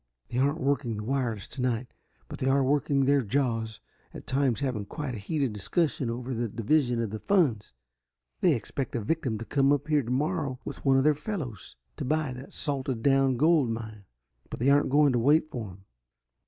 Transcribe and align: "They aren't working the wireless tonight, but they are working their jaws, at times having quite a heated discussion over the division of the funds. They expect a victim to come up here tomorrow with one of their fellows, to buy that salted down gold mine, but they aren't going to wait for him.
"They 0.29 0.39
aren't 0.39 0.59
working 0.59 0.97
the 0.97 1.03
wireless 1.03 1.47
tonight, 1.47 1.93
but 2.27 2.39
they 2.39 2.47
are 2.49 2.63
working 2.63 3.05
their 3.05 3.21
jaws, 3.21 3.79
at 4.15 4.25
times 4.25 4.61
having 4.61 4.87
quite 4.87 5.13
a 5.13 5.19
heated 5.19 5.53
discussion 5.53 6.09
over 6.09 6.33
the 6.33 6.47
division 6.49 6.99
of 7.03 7.11
the 7.11 7.19
funds. 7.19 7.75
They 8.39 8.55
expect 8.55 8.95
a 8.95 9.01
victim 9.01 9.37
to 9.37 9.45
come 9.45 9.71
up 9.71 9.89
here 9.89 10.01
tomorrow 10.01 10.57
with 10.65 10.83
one 10.83 10.97
of 10.97 11.03
their 11.03 11.13
fellows, 11.13 11.75
to 11.97 12.05
buy 12.05 12.33
that 12.33 12.51
salted 12.51 13.03
down 13.03 13.37
gold 13.37 13.69
mine, 13.69 14.05
but 14.49 14.59
they 14.59 14.71
aren't 14.71 14.89
going 14.89 15.13
to 15.13 15.19
wait 15.19 15.51
for 15.51 15.67
him. 15.69 15.85